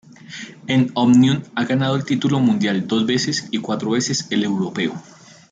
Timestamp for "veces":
3.05-3.47, 3.91-4.25